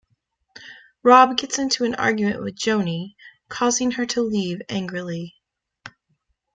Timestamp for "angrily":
4.67-5.35